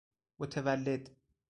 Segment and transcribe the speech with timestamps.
[0.41, 1.09] متولد